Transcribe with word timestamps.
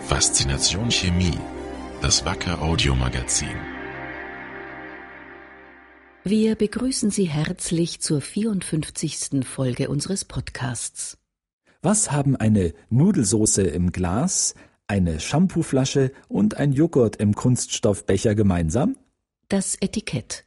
Faszination 0.00 0.90
Chemie, 0.90 1.38
das 2.00 2.24
Wacker 2.24 2.60
Audiomagazin. 2.62 3.48
Wir 6.24 6.54
begrüßen 6.54 7.10
Sie 7.10 7.24
herzlich 7.24 8.00
zur 8.00 8.20
54. 8.20 9.44
Folge 9.44 9.88
unseres 9.88 10.24
Podcasts. 10.24 11.18
Was 11.80 12.12
haben 12.12 12.36
eine 12.36 12.74
Nudelsoße 12.90 13.62
im 13.62 13.90
Glas, 13.90 14.54
eine 14.86 15.18
Shampooflasche 15.18 16.12
und 16.28 16.56
ein 16.58 16.72
Joghurt 16.72 17.16
im 17.16 17.34
Kunststoffbecher 17.34 18.34
gemeinsam? 18.34 18.96
Das 19.48 19.76
Etikett. 19.80 20.44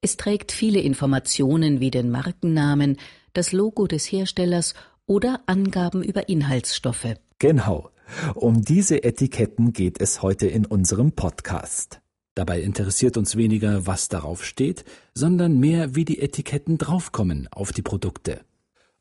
Es 0.00 0.16
trägt 0.16 0.52
viele 0.52 0.80
Informationen 0.80 1.80
wie 1.80 1.90
den 1.90 2.10
Markennamen, 2.10 2.98
das 3.32 3.52
Logo 3.52 3.86
des 3.86 4.04
Herstellers 4.12 4.74
oder 5.06 5.40
Angaben 5.46 6.02
über 6.02 6.28
Inhaltsstoffe. 6.28 7.16
Genau. 7.38 7.90
Um 8.34 8.62
diese 8.62 9.02
Etiketten 9.02 9.72
geht 9.72 10.00
es 10.00 10.22
heute 10.22 10.46
in 10.46 10.66
unserem 10.66 11.12
Podcast. 11.12 12.00
Dabei 12.34 12.60
interessiert 12.60 13.16
uns 13.16 13.36
weniger, 13.36 13.86
was 13.86 14.08
darauf 14.08 14.44
steht, 14.44 14.84
sondern 15.14 15.58
mehr, 15.58 15.94
wie 15.94 16.04
die 16.04 16.20
Etiketten 16.20 16.76
draufkommen 16.76 17.48
auf 17.50 17.72
die 17.72 17.82
Produkte. 17.82 18.40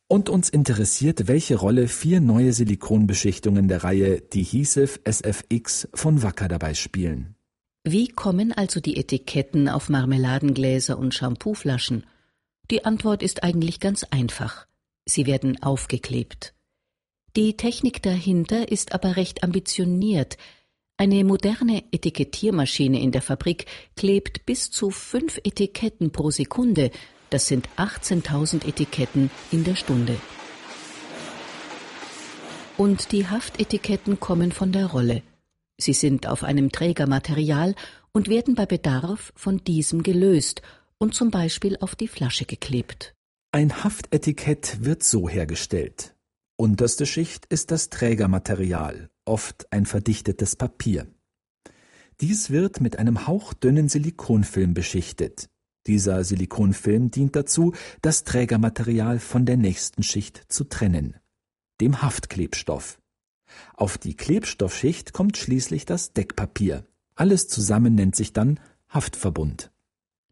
Und 0.08 0.30
uns 0.30 0.50
interessiert, 0.50 1.28
welche 1.28 1.56
Rolle 1.56 1.88
vier 1.88 2.22
neue 2.22 2.54
Silikonbeschichtungen 2.54 3.68
der 3.68 3.84
Reihe 3.84 4.22
Adhesive 4.32 5.00
SFX 5.04 5.90
von 5.94 6.22
Wacker 6.22 6.48
dabei 6.48 6.76
spielen. 6.76 7.36
Wie 7.84 8.08
kommen 8.08 8.52
also 8.52 8.80
die 8.80 8.98
Etiketten 8.98 9.68
auf 9.68 9.90
Marmeladengläser 9.90 10.98
und 10.98 11.14
Shampooflaschen? 11.14 12.06
Die 12.72 12.86
Antwort 12.86 13.22
ist 13.22 13.44
eigentlich 13.44 13.80
ganz 13.80 14.04
einfach. 14.04 14.66
Sie 15.06 15.26
werden 15.26 15.62
aufgeklebt. 15.62 16.54
Die 17.36 17.58
Technik 17.58 18.02
dahinter 18.02 18.72
ist 18.72 18.94
aber 18.94 19.18
recht 19.18 19.44
ambitioniert. 19.44 20.38
Eine 20.98 21.24
moderne 21.24 21.84
Etikettiermaschine 21.92 23.02
in 23.02 23.12
der 23.12 23.22
Fabrik 23.22 23.66
klebt 23.96 24.46
bis 24.46 24.72
zu 24.72 24.90
fünf 24.90 25.40
Etiketten 25.44 26.12
pro 26.12 26.32
Sekunde. 26.32 26.92
Das 27.30 27.48
sind 27.48 27.68
18.000 27.76 28.66
Etiketten 28.66 29.30
in 29.52 29.66
der 29.66 29.76
Stunde. 29.76 30.18
Und 32.78 33.12
die 33.12 33.28
Haftetiketten 33.28 34.20
kommen 34.20 34.52
von 34.52 34.72
der 34.72 34.88
Rolle. 34.88 35.22
Sie 35.78 35.94
sind 35.94 36.28
auf 36.28 36.44
einem 36.44 36.72
Trägermaterial 36.72 37.76
und 38.14 38.30
werden 38.30 38.56
bei 38.56 38.66
Bedarf 38.66 39.34
von 39.36 39.64
diesem 39.64 40.04
gelöst 40.04 40.62
und 40.98 41.14
zum 41.14 41.32
Beispiel 41.32 41.78
auf 41.82 41.96
die 41.96 42.08
Flasche 42.08 42.46
geklebt. 42.46 43.14
Ein 43.56 43.86
Haftetikett 43.86 44.84
wird 44.84 45.02
so 45.02 45.30
hergestellt. 45.30 46.14
Unterste 46.58 47.06
Schicht 47.06 47.46
ist 47.46 47.72
das 47.72 47.90
Trägermaterial, 47.90 49.10
oft 49.24 49.72
ein 49.72 49.86
verdichtetes 49.86 50.58
Papier. 50.58 51.08
Dies 52.20 52.50
wird 52.50 52.82
mit 52.82 53.00
einem 53.00 53.28
hauchdünnen 53.28 53.88
Silikonfilm 53.88 54.74
beschichtet. 54.74 55.50
Dieser 55.88 56.26
Silikonfilm 56.26 57.12
dient 57.12 57.38
dazu, 57.38 57.74
das 58.02 58.26
Trägermaterial 58.26 59.20
von 59.20 59.46
der 59.46 59.56
nächsten 59.56 60.04
Schicht 60.04 60.44
zu 60.50 60.66
trennen, 60.66 61.16
dem 61.80 62.02
Haftklebstoff. 62.02 63.00
Auf 63.74 63.98
die 63.98 64.18
Klebstoffschicht 64.18 65.14
kommt 65.14 65.38
schließlich 65.38 65.86
das 65.86 66.12
Deckpapier. 66.12 66.86
Alles 67.16 67.48
zusammen 67.48 67.96
nennt 67.96 68.18
sich 68.18 68.34
dann 68.34 68.60
Haftverbund. 68.90 69.72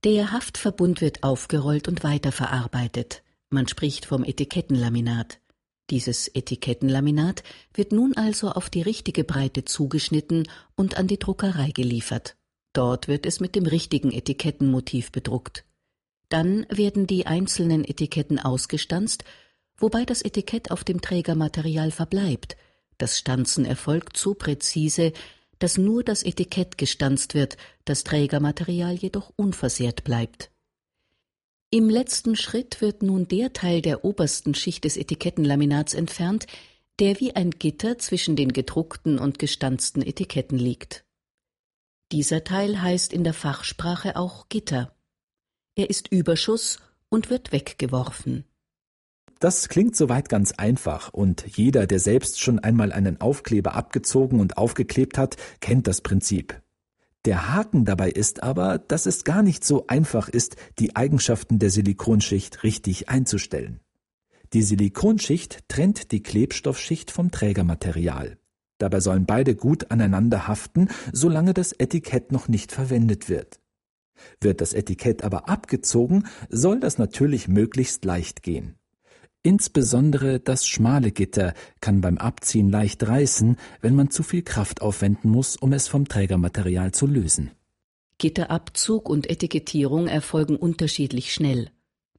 Der 0.04 0.34
Haftverbund 0.34 1.00
wird 1.00 1.24
aufgerollt 1.24 1.88
und 1.88 2.04
weiterverarbeitet. 2.04 3.24
Man 3.50 3.70
spricht 3.70 4.06
vom 4.06 4.26
Etikettenlaminat. 4.26 5.40
Dieses 5.90 6.28
Etikettenlaminat 6.28 7.42
wird 7.74 7.94
nun 7.94 8.14
also 8.18 8.52
auf 8.52 8.70
die 8.70 8.82
richtige 8.82 9.24
Breite 9.24 9.64
zugeschnitten 9.64 10.50
und 10.76 10.98
an 10.98 11.08
die 11.08 11.20
Druckerei 11.20 11.72
geliefert. 11.72 12.36
Dort 12.74 13.08
wird 13.08 13.26
es 13.26 13.40
mit 13.40 13.56
dem 13.56 13.66
richtigen 13.66 14.12
Etikettenmotiv 14.12 15.14
bedruckt. 15.14 15.64
Dann 16.28 16.66
werden 16.70 17.08
die 17.08 17.26
einzelnen 17.26 17.86
Etiketten 17.86 18.40
ausgestanzt, 18.40 19.24
wobei 19.78 20.04
das 20.04 20.22
Etikett 20.22 20.70
auf 20.72 20.84
dem 20.84 21.00
Trägermaterial 21.00 21.92
verbleibt. 21.92 22.58
Das 22.98 23.18
Stanzen 23.18 23.64
erfolgt 23.64 24.18
so 24.18 24.34
präzise, 24.34 25.14
dass 25.64 25.78
nur 25.78 26.04
das 26.04 26.24
Etikett 26.24 26.78
gestanzt 26.78 27.36
wird, 27.36 27.56
das 27.86 28.04
Trägermaterial 28.04 28.96
jedoch 28.96 29.32
unversehrt 29.38 30.04
bleibt. 30.04 30.52
Im 31.70 31.90
letzten 31.90 32.36
Schritt 32.36 32.82
wird 32.82 33.02
nun 33.02 33.30
der 33.30 33.54
Teil 33.54 33.82
der 33.82 34.04
obersten 34.04 34.56
Schicht 34.56 34.84
des 34.84 34.98
Etikettenlaminats 34.98 35.94
entfernt, 35.94 36.48
der 37.00 37.18
wie 37.22 37.38
ein 37.38 37.52
Gitter 37.52 37.98
zwischen 37.98 38.36
den 38.36 38.52
gedruckten 38.52 39.18
und 39.18 39.40
gestanzten 39.40 40.02
Etiketten 40.02 40.60
liegt. 40.60 41.06
Dieser 42.12 42.44
Teil 42.44 42.82
heißt 42.82 43.14
in 43.14 43.24
der 43.24 43.34
Fachsprache 43.34 44.18
auch 44.18 44.50
Gitter. 44.50 44.94
Er 45.76 45.90
ist 45.90 46.10
Überschuss 46.10 46.80
und 47.08 47.30
wird 47.30 47.54
weggeworfen. 47.54 48.44
Das 49.40 49.68
klingt 49.68 49.96
soweit 49.96 50.30
ganz 50.30 50.54
einfach 50.54 51.14
und 51.14 51.46
jeder, 51.58 51.86
der 51.86 52.00
selbst 52.00 52.40
schon 52.40 52.60
einmal 52.60 52.92
einen 52.92 53.20
Aufkleber 53.20 53.76
abgezogen 53.76 54.40
und 54.40 54.58
aufgeklebt 54.58 55.18
hat, 55.18 55.38
kennt 55.60 55.88
das 55.88 56.02
Prinzip. 56.02 56.62
Der 57.26 57.54
Haken 57.54 57.86
dabei 57.86 58.10
ist 58.10 58.44
aber, 58.44 58.80
dass 58.80 59.06
es 59.06 59.24
gar 59.24 59.44
nicht 59.44 59.64
so 59.64 59.88
einfach 59.88 60.28
ist, 60.28 60.58
die 60.80 60.96
Eigenschaften 60.96 61.58
der 61.58 61.70
Silikonschicht 61.70 62.64
richtig 62.64 63.10
einzustellen. 63.10 63.80
Die 64.52 64.62
Silikonschicht 64.62 65.68
trennt 65.68 66.12
die 66.12 66.22
Klebstoffschicht 66.22 67.12
vom 67.12 67.32
Trägermaterial. 67.32 68.38
Dabei 68.78 69.00
sollen 69.00 69.26
beide 69.26 69.56
gut 69.56 69.90
aneinander 69.92 70.48
haften, 70.48 70.90
solange 71.14 71.54
das 71.54 71.72
Etikett 71.72 72.32
noch 72.32 72.50
nicht 72.50 72.72
verwendet 72.72 73.30
wird. 73.30 73.62
Wird 74.42 74.62
das 74.62 74.74
Etikett 74.74 75.24
aber 75.24 75.48
abgezogen, 75.48 76.28
soll 76.50 76.80
das 76.80 76.98
natürlich 76.98 77.48
möglichst 77.48 78.04
leicht 78.04 78.44
gehen. 78.44 78.76
Insbesondere 79.46 80.40
das 80.40 80.66
schmale 80.66 81.12
Gitter 81.12 81.54
kann 81.82 82.00
beim 82.00 82.18
Abziehen 82.18 82.70
leicht 82.70 83.06
reißen, 83.06 83.58
wenn 83.82 83.94
man 83.94 84.10
zu 84.10 84.24
viel 84.24 84.42
Kraft 84.42 84.82
aufwenden 84.82 85.30
muss, 85.30 85.58
um 85.58 85.74
es 85.74 85.90
vom 85.90 86.08
Trägermaterial 86.08 86.94
zu 86.94 87.08
lösen. 87.08 87.52
Gitterabzug 88.20 89.10
und 89.10 89.30
Etikettierung 89.30 90.08
erfolgen 90.08 90.56
unterschiedlich 90.56 91.34
schnell. 91.34 91.72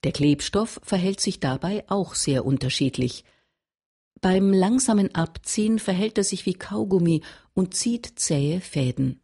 Der 0.04 0.12
Klebstoff 0.12 0.78
verhält 0.82 1.18
sich 1.18 1.40
dabei 1.40 1.84
auch 1.88 2.14
sehr 2.14 2.44
unterschiedlich. 2.44 3.24
Beim 4.20 4.52
langsamen 4.52 5.14
Abziehen 5.14 5.78
verhält 5.78 6.18
er 6.18 6.24
sich 6.24 6.44
wie 6.44 6.54
Kaugummi 6.54 7.22
und 7.54 7.72
zieht 7.72 8.12
zähe 8.16 8.60
Fäden. 8.60 9.22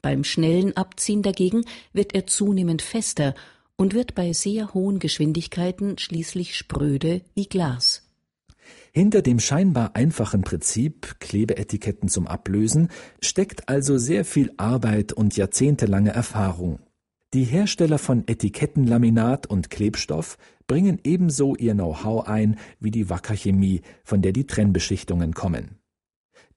Beim 0.00 0.24
schnellen 0.24 0.76
Abziehen 0.76 1.22
dagegen 1.22 1.64
wird 1.92 2.16
er 2.16 2.26
zunehmend 2.26 2.82
fester 2.82 3.36
und 3.82 3.94
wird 3.94 4.14
bei 4.14 4.32
sehr 4.32 4.74
hohen 4.74 5.00
Geschwindigkeiten 5.00 5.98
schließlich 5.98 6.56
spröde 6.56 7.20
wie 7.34 7.46
Glas. 7.46 8.08
Hinter 8.92 9.22
dem 9.22 9.40
scheinbar 9.40 9.96
einfachen 9.96 10.42
Prinzip 10.42 11.16
Klebeetiketten 11.18 12.08
zum 12.08 12.28
Ablösen 12.28 12.90
steckt 13.20 13.68
also 13.68 13.98
sehr 13.98 14.24
viel 14.24 14.52
Arbeit 14.56 15.12
und 15.12 15.36
jahrzehntelange 15.36 16.10
Erfahrung. 16.10 16.78
Die 17.34 17.42
Hersteller 17.42 17.98
von 17.98 18.22
Etikettenlaminat 18.28 19.48
und 19.48 19.68
Klebstoff 19.68 20.38
bringen 20.68 21.00
ebenso 21.02 21.56
ihr 21.56 21.74
Know-how 21.74 22.28
ein 22.28 22.60
wie 22.78 22.92
die 22.92 23.10
Wacker 23.10 23.34
Chemie, 23.34 23.80
von 24.04 24.22
der 24.22 24.32
die 24.32 24.46
Trennbeschichtungen 24.46 25.34
kommen. 25.34 25.81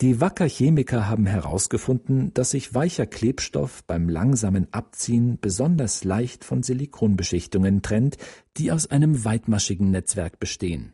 Die 0.02 0.20
Wacker-Chemiker 0.20 1.08
haben 1.08 1.26
herausgefunden, 1.26 2.34
dass 2.34 2.52
sich 2.52 2.74
weicher 2.74 3.06
Klebstoff 3.06 3.84
beim 3.86 4.10
langsamen 4.10 4.68
Abziehen 4.72 5.38
besonders 5.40 6.04
leicht 6.04 6.44
von 6.44 6.64
Silikonbeschichtungen 6.64 7.82
trennt, 7.82 8.18
die 8.58 8.72
aus 8.72 8.88
einem 8.88 9.24
weitmaschigen 9.24 9.92
Netzwerk 9.92 10.40
bestehen. 10.40 10.94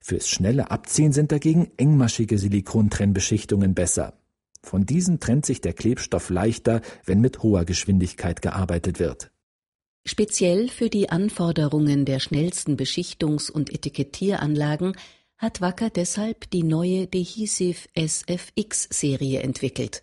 Fürs 0.00 0.28
schnelle 0.28 0.70
Abziehen 0.70 1.12
sind 1.12 1.32
dagegen 1.32 1.70
engmaschige 1.76 2.38
Silikontrennbeschichtungen 2.38 3.74
besser. 3.74 4.14
Von 4.62 4.84
diesen 4.84 5.18
trennt 5.20 5.46
sich 5.46 5.60
der 5.60 5.72
Klebstoff 5.72 6.30
leichter, 6.30 6.82
wenn 7.04 7.20
mit 7.20 7.42
hoher 7.42 7.64
Geschwindigkeit 7.64 8.42
gearbeitet 8.42 8.98
wird. 8.98 9.30
Speziell 10.06 10.68
für 10.68 10.88
die 10.88 11.10
Anforderungen 11.10 12.04
der 12.04 12.18
schnellsten 12.18 12.76
Beschichtungs- 12.76 13.50
und 13.50 13.72
Etikettieranlagen 13.72 14.94
hat 15.38 15.60
Wacker 15.60 15.88
deshalb 15.88 16.50
die 16.50 16.64
neue 16.64 17.06
Dehesive 17.06 17.88
SFX-Serie 17.94 19.40
entwickelt. 19.40 20.02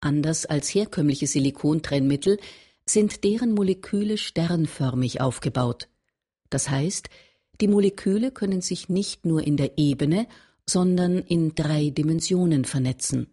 Anders 0.00 0.46
als 0.46 0.72
herkömmliche 0.74 1.26
Silikontrennmittel 1.26 2.38
sind 2.84 3.24
deren 3.24 3.52
Moleküle 3.52 4.18
sternförmig 4.18 5.20
aufgebaut. 5.20 5.88
Das 6.50 6.70
heißt, 6.70 7.08
die 7.60 7.68
Moleküle 7.68 8.30
können 8.30 8.60
sich 8.60 8.88
nicht 8.88 9.24
nur 9.24 9.44
in 9.44 9.56
der 9.56 9.78
Ebene, 9.78 10.28
sondern 10.68 11.18
in 11.18 11.54
drei 11.54 11.90
Dimensionen 11.90 12.64
vernetzen. 12.64 13.28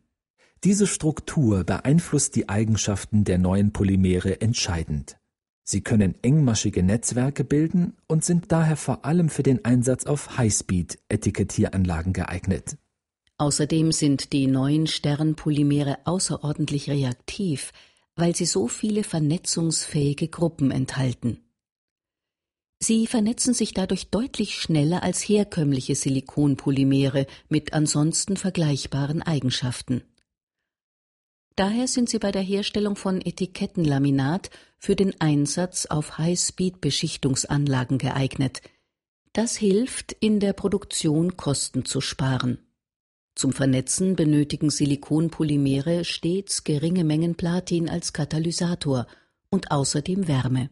Diese 0.64 0.88
Struktur 0.88 1.66
beeinflusst 1.66 2.36
die 2.36 2.48
Eigenschaften 2.48 3.26
der 3.26 3.38
neuen 3.38 3.74
Polymere 3.74 4.40
entscheidend. 4.40 5.18
Sie 5.64 5.82
können 5.82 6.16
engmaschige 6.22 6.84
Netzwerke 6.84 7.44
bilden 7.44 7.94
und 8.08 8.26
sind 8.26 8.52
daher 8.52 8.76
vor 8.76 9.06
allem 9.06 9.30
für 9.30 9.44
den 9.44 9.64
Einsatz 9.64 10.06
auf 10.06 10.38
Highspeed-Etikettieranlagen 10.38 12.12
geeignet. 12.12 12.78
Außerdem 13.38 13.92
sind 13.92 14.34
die 14.34 14.48
neuen 14.48 14.88
Sternpolymere 14.88 16.00
außerordentlich 16.06 16.90
reaktiv, 16.90 17.72
weil 18.16 18.36
sie 18.36 18.46
so 18.46 18.68
viele 18.68 19.04
vernetzungsfähige 19.04 20.28
Gruppen 20.28 20.70
enthalten. 20.70 21.40
Sie 22.80 23.08
vernetzen 23.08 23.54
sich 23.54 23.74
dadurch 23.74 24.10
deutlich 24.10 24.56
schneller 24.56 25.04
als 25.04 25.22
herkömmliche 25.22 25.96
Silikonpolymere 25.96 27.28
mit 27.48 27.72
ansonsten 27.72 28.36
vergleichbaren 28.36 29.22
Eigenschaften. 29.22 30.04
Daher 31.56 31.88
sind 31.88 32.10
sie 32.10 32.18
bei 32.20 32.32
der 32.32 32.42
Herstellung 32.42 32.96
von 32.96 33.22
Etikettenlaminat 33.22 34.50
für 34.80 34.96
den 34.96 35.20
Einsatz 35.22 35.86
auf 35.86 36.18
High-Speed-Beschichtungsanlagen 36.18 38.00
geeignet. 38.00 38.62
Das 39.34 39.56
hilft, 39.56 40.14
in 40.14 40.40
der 40.40 40.54
Produktion 40.54 41.38
Kosten 41.38 41.86
zu 41.86 42.02
sparen. 42.02 42.60
Zum 43.36 43.52
Vernetzen 43.52 44.16
benötigen 44.16 44.70
Silikonpolymere 44.70 46.06
stets 46.06 46.64
geringe 46.64 47.04
Mengen 47.04 47.36
Platin 47.36 47.90
als 47.90 48.14
Katalysator 48.14 49.08
und 49.50 49.72
außerdem 49.72 50.28
Wärme. 50.28 50.70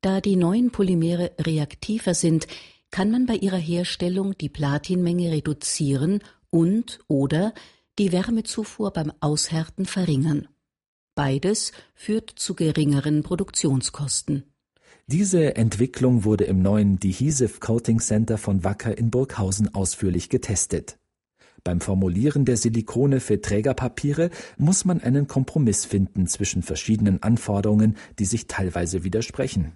Da 0.00 0.20
die 0.20 0.36
neuen 0.36 0.70
Polymere 0.70 1.32
reaktiver 1.40 2.14
sind, 2.14 2.46
kann 2.90 3.10
man 3.10 3.26
bei 3.26 3.34
ihrer 3.34 3.56
Herstellung 3.56 4.38
die 4.38 4.48
Platinmenge 4.48 5.32
reduzieren 5.32 6.22
und 6.50 7.00
oder 7.08 7.52
die 7.98 8.12
Wärmezufuhr 8.12 8.92
beim 8.92 9.12
Aushärten 9.20 9.86
verringern. 9.86 10.48
Beides 11.14 11.72
führt 11.94 12.30
zu 12.30 12.54
geringeren 12.54 13.22
Produktionskosten. 13.22 14.44
Diese 15.06 15.56
Entwicklung 15.56 16.24
wurde 16.24 16.44
im 16.44 16.60
neuen 16.60 16.98
Dehesive 16.98 17.60
Coating 17.60 18.00
Center 18.00 18.38
von 18.38 18.64
Wacker 18.64 18.98
in 18.98 19.10
Burghausen 19.10 19.74
ausführlich 19.74 20.28
getestet. 20.28 20.98
Beim 21.62 21.80
Formulieren 21.80 22.44
der 22.44 22.56
Silikone 22.56 23.20
für 23.20 23.40
Trägerpapiere 23.40 24.30
muss 24.56 24.84
man 24.84 25.00
einen 25.00 25.26
Kompromiss 25.26 25.84
finden 25.84 26.26
zwischen 26.26 26.62
verschiedenen 26.62 27.22
Anforderungen, 27.22 27.96
die 28.18 28.24
sich 28.24 28.46
teilweise 28.46 29.04
widersprechen. 29.04 29.72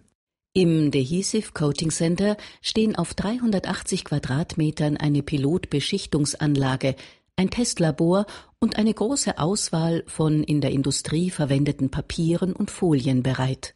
Im 0.52 0.90
Dehesive 0.90 1.52
Coating 1.52 1.90
Center 1.90 2.36
stehen 2.60 2.96
auf 2.96 3.14
380 3.14 4.04
Quadratmetern 4.04 4.96
eine 4.96 5.22
Pilotbeschichtungsanlage, 5.22 6.96
ein 7.36 7.50
Testlabor 7.50 8.26
und 8.58 8.76
eine 8.78 8.92
große 8.92 9.38
Auswahl 9.38 10.04
von 10.06 10.42
in 10.42 10.60
der 10.60 10.70
Industrie 10.70 11.30
verwendeten 11.30 11.90
Papieren 11.90 12.52
und 12.52 12.70
Folien 12.70 13.22
bereit. 13.22 13.74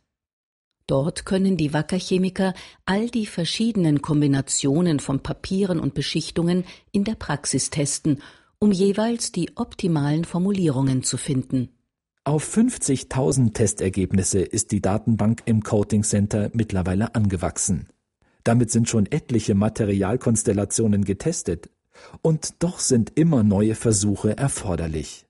Dort 0.87 1.25
können 1.25 1.57
die 1.57 1.73
Wackerchemiker 1.73 2.53
all 2.85 3.09
die 3.09 3.27
verschiedenen 3.27 4.03
Kombinationen 4.03 5.01
von 5.01 5.23
Papieren 5.23 5.81
und 5.81 5.95
Beschichtungen 5.95 6.65
in 6.93 7.05
der 7.05 7.15
Praxis 7.15 7.71
testen, 7.71 8.21
um 8.59 8.71
jeweils 8.71 9.33
die 9.33 9.57
optimalen 9.57 10.25
Formulierungen 10.25 11.03
zu 11.03 11.17
finden. 11.17 11.71
Auf 12.25 12.57
50.000 12.57 13.53
Testergebnisse 13.53 14.41
ist 14.41 14.73
die 14.73 14.81
Datenbank 14.81 15.43
im 15.47 15.63
Coating 15.63 16.03
Center 16.03 16.51
mittlerweile 16.55 17.15
angewachsen. 17.15 17.89
Damit 18.45 18.71
sind 18.71 18.89
schon 18.89 19.07
etliche 19.07 19.55
Materialkonstellationen 19.55 21.05
getestet, 21.05 21.71
und 22.23 22.63
doch 22.63 22.79
sind 22.79 23.13
immer 23.15 23.43
neue 23.43 23.75
Versuche 23.75 24.37
erforderlich. 24.37 25.27